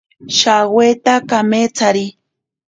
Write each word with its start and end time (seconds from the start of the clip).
Shaweta 0.37 1.13
kametsari. 1.29 2.05